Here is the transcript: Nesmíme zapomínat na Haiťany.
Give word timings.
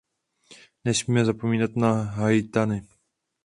Nesmíme 0.83 1.25
zapomínat 1.25 1.75
na 1.75 1.91
Haiťany. 2.03 2.81